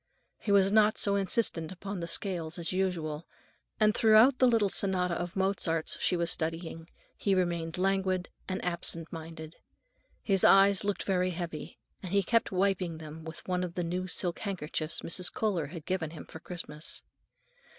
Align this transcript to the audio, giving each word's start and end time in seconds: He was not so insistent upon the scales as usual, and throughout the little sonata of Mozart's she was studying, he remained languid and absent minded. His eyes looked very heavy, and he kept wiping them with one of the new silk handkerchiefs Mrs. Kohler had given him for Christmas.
He 0.39 0.51
was 0.51 0.71
not 0.71 0.97
so 0.97 1.13
insistent 1.13 1.71
upon 1.71 1.99
the 1.99 2.07
scales 2.07 2.57
as 2.57 2.73
usual, 2.73 3.27
and 3.79 3.93
throughout 3.93 4.39
the 4.39 4.47
little 4.47 4.67
sonata 4.67 5.13
of 5.13 5.35
Mozart's 5.35 5.99
she 6.01 6.17
was 6.17 6.31
studying, 6.31 6.89
he 7.15 7.35
remained 7.35 7.77
languid 7.77 8.27
and 8.47 8.65
absent 8.65 9.13
minded. 9.13 9.57
His 10.23 10.43
eyes 10.43 10.83
looked 10.83 11.03
very 11.03 11.29
heavy, 11.29 11.77
and 12.01 12.11
he 12.11 12.23
kept 12.23 12.51
wiping 12.51 12.97
them 12.97 13.23
with 13.25 13.47
one 13.47 13.63
of 13.63 13.75
the 13.75 13.83
new 13.83 14.07
silk 14.07 14.39
handkerchiefs 14.39 15.01
Mrs. 15.01 15.31
Kohler 15.31 15.67
had 15.67 15.85
given 15.85 16.09
him 16.09 16.25
for 16.25 16.39
Christmas. 16.39 17.03